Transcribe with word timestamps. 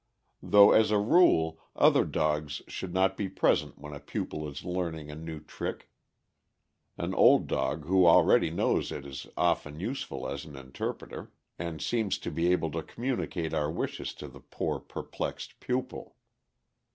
Though, 0.41 0.71
as 0.71 0.89
a 0.89 0.97
rule, 0.97 1.59
other 1.75 2.05
dogs 2.05 2.63
should 2.67 2.91
not 2.91 3.15
be 3.15 3.29
present 3.29 3.77
when 3.77 3.93
a 3.93 3.99
pupil 3.99 4.49
is 4.49 4.65
learning 4.65 5.11
a 5.11 5.15
new 5.15 5.39
trick, 5.39 5.91
an 6.97 7.13
old 7.13 7.45
dog 7.45 7.85
who 7.85 8.07
already 8.07 8.49
knows 8.49 8.91
it 8.91 9.05
is 9.05 9.27
often 9.37 9.79
useful 9.79 10.27
as 10.27 10.43
an 10.43 10.55
interpreter, 10.55 11.31
and 11.59 11.83
seems 11.83 12.17
to 12.17 12.31
be 12.31 12.51
able 12.51 12.71
to 12.71 12.81
communicate 12.81 13.53
our 13.53 13.71
wishes 13.71 14.15
to 14.15 14.27
the 14.27 14.39
poor 14.41 14.79
perplexed 14.79 15.59
pupil. 15.59 16.15